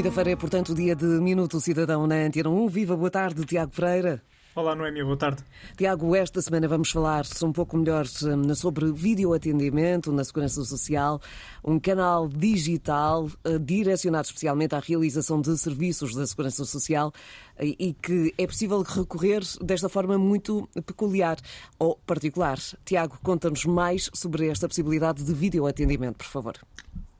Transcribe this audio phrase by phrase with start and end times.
[0.00, 2.68] Quinta-feira é, portanto, o dia de Minuto Cidadão na Antena 1.
[2.68, 4.22] Viva, boa tarde, Tiago Pereira.
[4.56, 5.44] Olá, Noémia, boa tarde.
[5.76, 11.20] Tiago, esta semana vamos falar um pouco melhor hum, sobre videoatendimento na Segurança Social,
[11.62, 17.12] um canal digital uh, direcionado especialmente à realização de serviços da Segurança Social
[17.60, 21.36] e, e que é possível recorrer desta forma muito peculiar
[21.78, 22.58] ou particular.
[22.86, 26.54] Tiago, conta-nos mais sobre esta possibilidade de videoatendimento, por favor.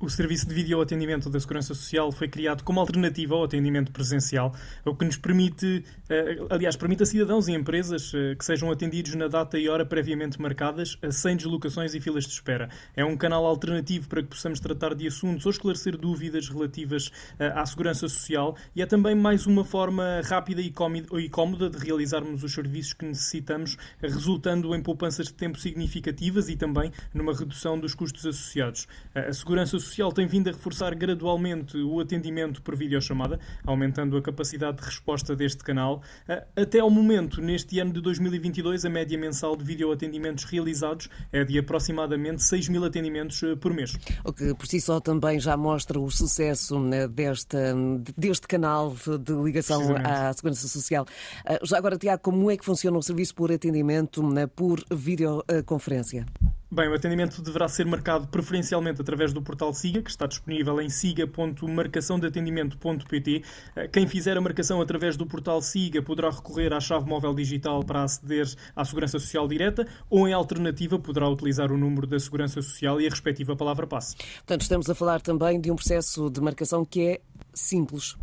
[0.03, 4.95] O serviço de videoatendimento da Segurança Social foi criado como alternativa ao atendimento presencial, o
[4.95, 9.29] que nos permite, eh, aliás, permite a cidadãos e empresas eh, que sejam atendidos na
[9.29, 12.71] data e hora previamente marcadas, sem deslocações e filas de espera.
[12.97, 17.53] É um canal alternativo para que possamos tratar de assuntos ou esclarecer dúvidas relativas eh,
[17.55, 20.73] à segurança social e é também mais uma forma rápida e
[21.29, 26.91] cómoda de realizarmos os serviços que necessitamos, resultando em poupanças de tempo significativas e também
[27.13, 28.89] numa redução dos custos associados.
[29.15, 34.79] A segurança Social tem vindo a reforçar gradualmente o atendimento por videochamada, aumentando a capacidade
[34.79, 36.03] de resposta deste canal.
[36.57, 41.59] Até ao momento, neste ano de 2022, a média mensal de videoatendimentos realizados é de
[41.59, 43.97] aproximadamente 6 mil atendimentos eh, por mês.
[44.25, 47.75] O que por si só também já mostra o sucesso né, desta,
[48.17, 51.07] deste canal de ligação à Segurança Social.
[51.45, 56.27] Ah, já agora, Tiago, como é que funciona o serviço por atendimento né, por videoconferência?
[56.73, 60.89] Bem, o atendimento deverá ser marcado preferencialmente através do portal SIGA, que está disponível em
[60.89, 63.43] siga.marcaçãodeatendimento.pt.
[63.75, 67.83] Eh, quem fizer a marcação através do portal SIGA poderá recorrer à chave móvel digital
[67.83, 68.47] para aceder
[68.77, 73.07] à Segurança Social direta ou, em alternativa, poderá utilizar o número da Segurança Social e
[73.09, 74.15] a respectiva palavra-passe.
[74.37, 77.21] Portanto, estamos a falar também de um processo de marcação que é
[77.53, 78.17] simples.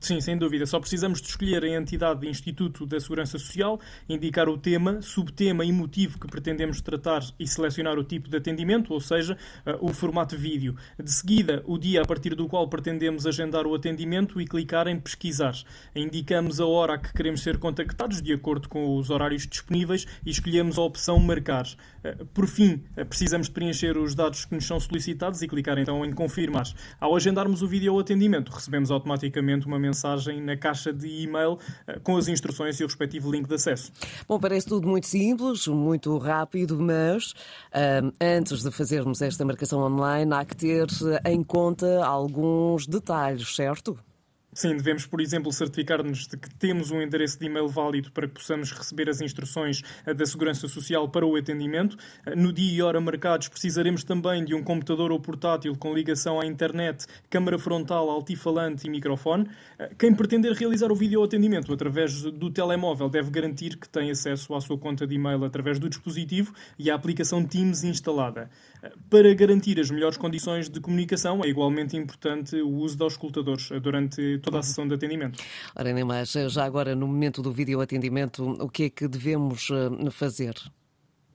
[0.00, 0.64] Sim, sem dúvida.
[0.64, 5.64] Só precisamos de escolher a entidade de Instituto da Segurança Social, indicar o tema, subtema
[5.64, 9.92] e motivo que pretendemos tratar e selecionar o tipo de atendimento, ou seja, uh, o
[9.92, 10.76] formato vídeo.
[11.02, 15.00] De seguida, o dia a partir do qual pretendemos agendar o atendimento e clicar em
[15.00, 15.54] pesquisar.
[15.94, 20.30] Indicamos a hora a que queremos ser contactados, de acordo com os horários disponíveis, e
[20.30, 21.66] escolhemos a opção marcar.
[22.04, 25.76] Uh, por fim, uh, precisamos de preencher os dados que nos são solicitados e clicar
[25.76, 26.68] então em confirmar.
[27.00, 29.87] Ao agendarmos o vídeo atendimento, recebemos automaticamente uma mensagem
[30.40, 33.92] na caixa de e-mail eh, com as instruções e o respectivo link de acesso.
[34.26, 40.32] Bom, parece tudo muito simples, muito rápido, mas uh, antes de fazermos esta marcação online,
[40.32, 40.86] há que ter
[41.24, 43.98] em conta alguns detalhes, certo?
[44.58, 48.34] Sim, devemos, por exemplo, certificar-nos de que temos um endereço de e-mail válido para que
[48.34, 51.96] possamos receber as instruções eh, da Segurança Social para o atendimento.
[52.26, 56.40] Eh, no dia e hora marcados, precisaremos também de um computador ou portátil com ligação
[56.40, 59.46] à internet, câmara frontal, altifalante e microfone.
[59.78, 64.56] Eh, quem pretender realizar o vídeo atendimento através do telemóvel deve garantir que tem acesso
[64.56, 68.50] à sua conta de e-mail através do dispositivo e à aplicação Teams instalada.
[69.08, 74.38] Para garantir as melhores condições de comunicação, é igualmente importante o uso de auscultadores durante
[74.50, 75.42] toda a sessão de atendimento.
[75.74, 76.32] Ora, nem mais.
[76.32, 80.54] Já agora, no momento do vídeo atendimento, o que é que devemos eh, fazer?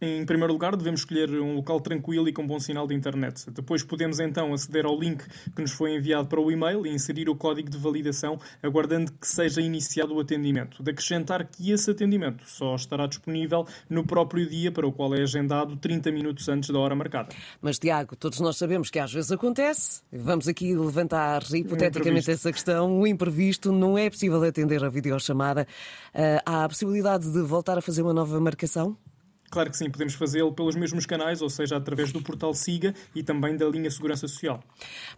[0.04, 3.50] Em primeiro lugar, devemos escolher um local tranquilo e com bom sinal de internet.
[3.50, 5.24] Depois podemos então aceder ao link
[5.56, 9.26] que nos foi enviado para o e-mail e inserir o código de validação, aguardando que
[9.26, 10.84] seja iniciado o atendimento.
[10.84, 15.22] De acrescentar que esse atendimento só estará disponível no próprio dia para o qual é
[15.22, 17.30] agendado 30 minutos antes da hora marcada.
[17.62, 20.02] Mas, Tiago, todos nós sabemos que às vezes acontece.
[20.12, 23.00] Vamos aqui levantar hipoteticamente essa questão.
[23.00, 25.66] O imprevisto não é possível atender a videochamada.
[26.14, 28.98] Uh, há a possibilidade de voltar a fazer uma nova marcação?
[29.54, 33.22] Claro que sim, podemos fazê-lo pelos mesmos canais, ou seja, através do portal SIGA e
[33.22, 34.60] também da linha Segurança Social.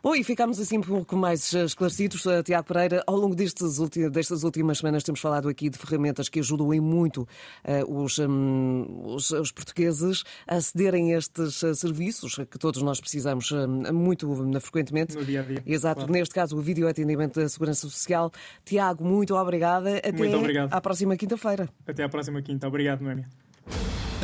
[0.04, 2.26] Bom, e ficamos assim um pouco mais esclarecidos.
[2.26, 3.80] Eh, Tiago Pereira, ao longo destes,
[4.12, 9.06] destas últimas semanas temos falado aqui de ferramentas que ajudam em muito uh, os, um,
[9.06, 14.28] os, os, portugueses a acederem a estes uh, serviços que todos nós precisamos uh, muito
[14.60, 15.16] frequentemente.
[15.16, 15.64] No dia a dia.
[15.66, 16.12] Exato, claro.
[16.12, 18.30] neste caso o vídeo atendimento da Segurança Social.
[18.66, 20.00] Tiago, muito obrigada.
[20.00, 20.74] Até muito obrigado.
[20.74, 21.70] à próxima quinta-feira.
[21.88, 22.68] Até à próxima quinta.
[22.68, 23.30] Obrigado, Noémia.